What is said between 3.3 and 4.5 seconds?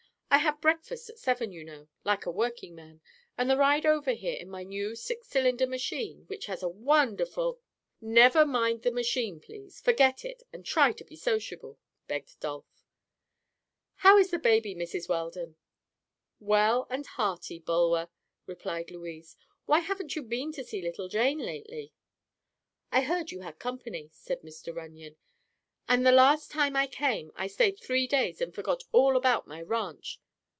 the ride over here in